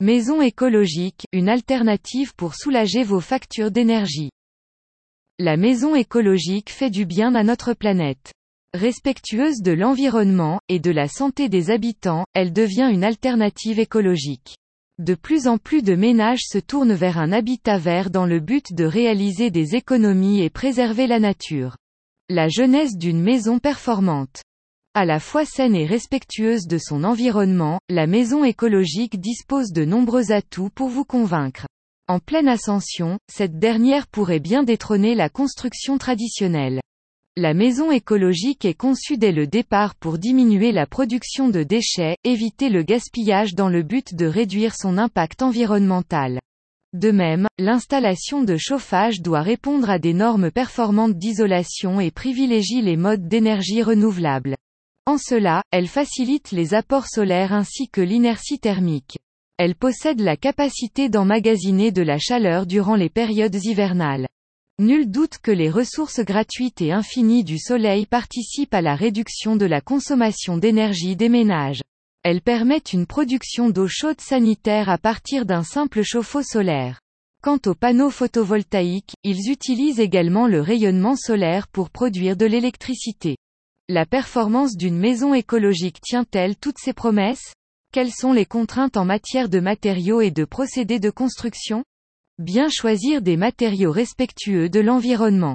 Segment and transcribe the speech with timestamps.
[0.00, 4.30] Maison écologique, une alternative pour soulager vos factures d'énergie.
[5.38, 8.32] La maison écologique fait du bien à notre planète.
[8.74, 14.56] Respectueuse de l'environnement, et de la santé des habitants, elle devient une alternative écologique.
[14.98, 18.72] De plus en plus de ménages se tournent vers un habitat vert dans le but
[18.72, 21.76] de réaliser des économies et préserver la nature.
[22.28, 24.42] La jeunesse d'une maison performante.
[24.96, 30.30] À la fois saine et respectueuse de son environnement, la maison écologique dispose de nombreux
[30.30, 31.66] atouts pour vous convaincre.
[32.06, 36.80] En pleine ascension, cette dernière pourrait bien détrôner la construction traditionnelle.
[37.36, 42.68] La maison écologique est conçue dès le départ pour diminuer la production de déchets, éviter
[42.68, 46.38] le gaspillage dans le but de réduire son impact environnemental.
[46.92, 52.96] De même, l'installation de chauffage doit répondre à des normes performantes d'isolation et privilégie les
[52.96, 54.54] modes d'énergie renouvelable.
[55.06, 59.18] En cela, elle facilite les apports solaires ainsi que l'inertie thermique.
[59.58, 64.26] Elle possède la capacité d'emmagasiner de la chaleur durant les périodes hivernales.
[64.80, 69.66] Nul doute que les ressources gratuites et infinies du soleil participent à la réduction de
[69.66, 71.82] la consommation d'énergie des ménages.
[72.24, 76.98] Elles permettent une production d'eau chaude sanitaire à partir d'un simple chauffe-eau solaire.
[77.42, 83.36] Quant aux panneaux photovoltaïques, ils utilisent également le rayonnement solaire pour produire de l'électricité.
[83.90, 87.52] La performance d'une maison écologique tient-elle toutes ses promesses?
[87.92, 91.84] Quelles sont les contraintes en matière de matériaux et de procédés de construction?
[92.38, 95.54] Bien choisir des matériaux respectueux de l'environnement.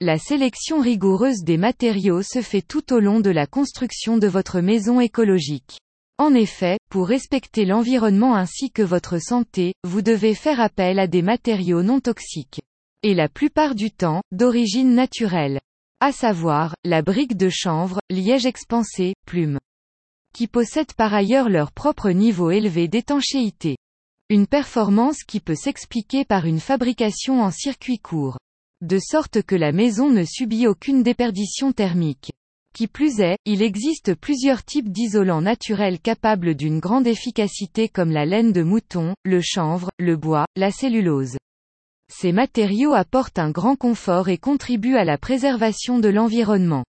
[0.00, 4.60] La sélection rigoureuse des matériaux se fait tout au long de la construction de votre
[4.60, 5.78] maison écologique.
[6.16, 11.20] En effet, pour respecter l'environnement ainsi que votre santé, vous devez faire appel à des
[11.20, 12.62] matériaux non toxiques.
[13.02, 15.60] Et la plupart du temps, d'origine naturelle.
[16.00, 19.58] À savoir, la brique de chanvre, liège expansé, plume
[20.34, 23.78] qui possèdent par ailleurs leur propre niveau élevé d'étanchéité.
[24.28, 28.36] Une performance qui peut s'expliquer par une fabrication en circuit court.
[28.82, 32.32] De sorte que la maison ne subit aucune déperdition thermique.
[32.74, 38.26] Qui plus est, il existe plusieurs types d'isolants naturels capables d'une grande efficacité comme la
[38.26, 41.38] laine de mouton, le chanvre, le bois, la cellulose.
[42.08, 46.84] Ces matériaux apportent un grand confort et contribuent à la préservation de l'environnement.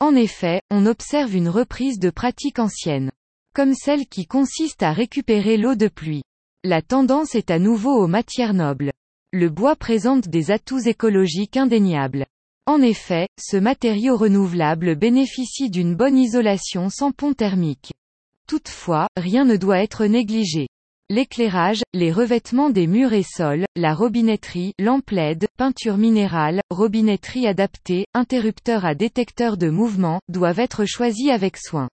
[0.00, 3.10] En effet, on observe une reprise de pratiques anciennes.
[3.54, 6.22] Comme celle qui consiste à récupérer l'eau de pluie.
[6.62, 8.92] La tendance est à nouveau aux matières nobles.
[9.32, 12.26] Le bois présente des atouts écologiques indéniables.
[12.66, 17.92] En effet, ce matériau renouvelable bénéficie d'une bonne isolation sans pont thermique.
[18.46, 20.68] Toutefois, rien ne doit être négligé.
[21.10, 28.04] L'éclairage, les revêtements des murs et sols, la robinetterie, lampe LED, peinture minérale, robinetterie adaptée,
[28.12, 31.88] interrupteur à détecteur de mouvement, doivent être choisis avec soin.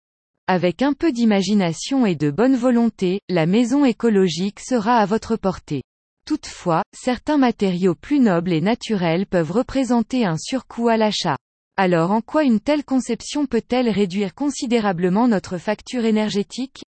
[0.48, 5.84] Avec un peu d'imagination et de bonne volonté, la maison écologique sera à votre portée.
[6.26, 11.38] Toutefois, certains matériaux plus nobles et naturels peuvent représenter un surcoût à l'achat.
[11.78, 16.82] Alors en quoi une telle conception peut-elle réduire considérablement notre facture énergétique?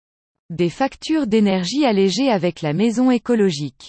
[0.50, 3.88] Des factures d'énergie allégées avec la maison écologique.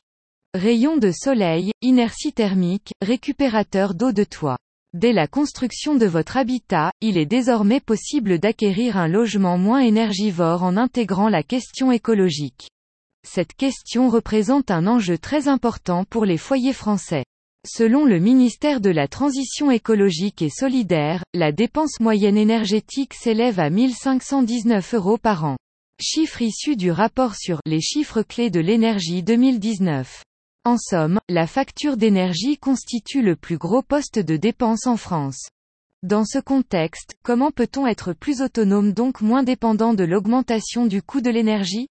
[0.54, 4.58] Rayons de soleil, inertie thermique, récupérateur d'eau de toit.
[4.94, 10.64] Dès la construction de votre habitat, il est désormais possible d'acquérir un logement moins énergivore
[10.64, 12.70] en intégrant la question écologique.
[13.28, 17.26] Cette question représente un enjeu très important pour les foyers français.
[17.68, 23.70] Selon le ministère de la Transition écologique et solidaire, la dépense moyenne énergétique s'élève à
[23.70, 25.58] 1519 euros par an.
[26.02, 30.26] Chiffres issus du rapport sur les chiffres clés de l'énergie 2019.
[30.66, 35.48] En somme, la facture d'énergie constitue le plus gros poste de dépense en France.
[36.04, 41.22] Dans ce contexte, comment peut-on être plus autonome donc moins dépendant de l'augmentation du coût
[41.22, 41.88] de l'énergie?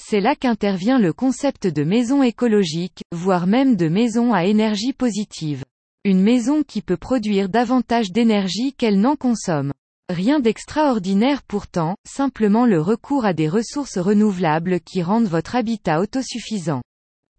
[0.00, 5.64] C'est là qu'intervient le concept de maison écologique, voire même de maison à énergie positive.
[6.04, 9.72] Une maison qui peut produire davantage d'énergie qu'elle n'en consomme.
[10.10, 16.82] Rien d'extraordinaire pourtant, simplement le recours à des ressources renouvelables qui rendent votre habitat autosuffisant.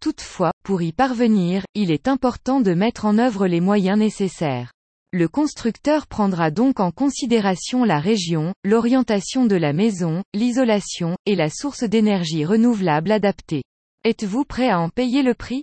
[0.00, 4.72] Toutefois, pour y parvenir, il est important de mettre en œuvre les moyens nécessaires.
[5.12, 11.50] Le constructeur prendra donc en considération la région, l'orientation de la maison, l'isolation, et la
[11.50, 13.62] source d'énergie renouvelable adaptée.
[14.04, 15.62] Êtes-vous prêt à en payer le prix?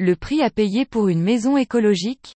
[0.00, 2.34] Le prix à payer pour une maison écologique?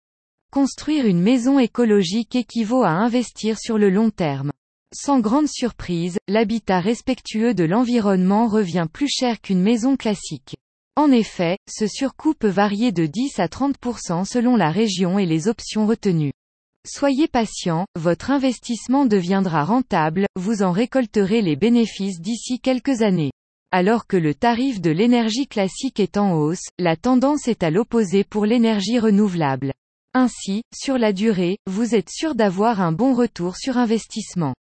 [0.54, 4.52] Construire une maison écologique équivaut à investir sur le long terme.
[4.96, 10.56] Sans grande surprise, l'habitat respectueux de l'environnement revient plus cher qu'une maison classique.
[10.96, 15.48] En effet, ce surcoût peut varier de 10 à 30% selon la région et les
[15.48, 16.34] options retenues.
[16.86, 23.32] Soyez patient, votre investissement deviendra rentable, vous en récolterez les bénéfices d'ici quelques années.
[23.72, 28.24] Alors que le tarif de l'énergie classique est en hausse, la tendance est à l'opposé
[28.24, 29.74] pour l'énergie renouvelable.
[30.16, 34.54] Ainsi, sur la durée, vous êtes sûr d'avoir un bon retour sur investissement.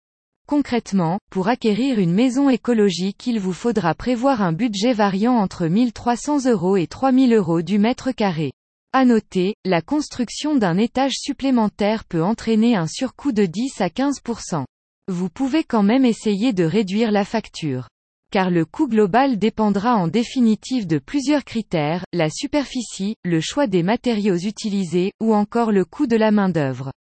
[0.47, 6.47] Concrètement, pour acquérir une maison écologique il vous faudra prévoir un budget variant entre 1300
[6.47, 8.52] euros et 3000 euros du mètre carré.
[8.93, 14.64] À noter, la construction d'un étage supplémentaire peut entraîner un surcoût de 10 à 15%.
[15.08, 17.88] Vous pouvez quand même essayer de réduire la facture.
[18.32, 23.82] Car le coût global dépendra en définitive de plusieurs critères, la superficie, le choix des
[23.82, 26.93] matériaux utilisés, ou encore le coût de la main-d'œuvre.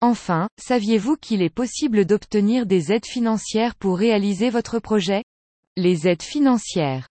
[0.00, 5.24] Enfin, saviez-vous qu'il est possible d'obtenir des aides financières pour réaliser votre projet?
[5.76, 7.06] Les aides financières.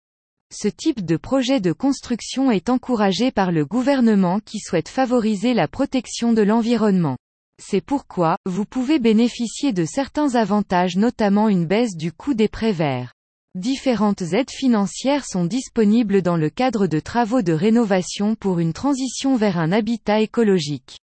[0.51, 5.67] Ce type de projet de construction est encouragé par le gouvernement qui souhaite favoriser la
[5.67, 7.17] protection de l'environnement.
[7.61, 12.71] C'est pourquoi, vous pouvez bénéficier de certains avantages notamment une baisse du coût des prêts
[12.71, 13.13] verts.
[13.57, 19.35] Différentes aides financières sont disponibles dans le cadre de travaux de rénovation pour une transition
[19.35, 20.99] vers un habitat écologique.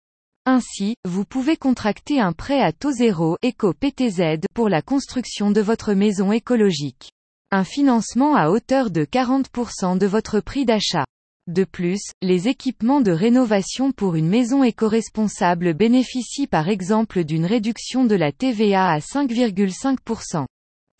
[0.45, 5.95] Ainsi, vous pouvez contracter un prêt à taux zéro éco-PTZ pour la construction de votre
[5.95, 7.09] maison écologique
[7.53, 11.07] un financement à hauteur de 40% de votre prix d'achat.
[11.47, 18.05] De plus, les équipements de rénovation pour une maison éco-responsable bénéficient par exemple d'une réduction
[18.05, 20.45] de la TVA à 5,5%.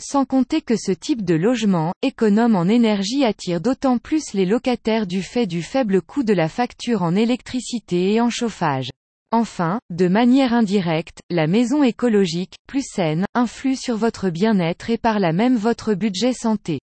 [0.05, 5.07] Sans compter que ce type de logement, économe en énergie attire d'autant plus les locataires
[5.07, 8.91] du fait du faible coût de la facture en électricité et en chauffage.
[9.31, 15.21] Enfin, de manière indirecte, la maison écologique, plus saine, influe sur votre bien-être et par
[15.21, 16.81] là même votre budget santé.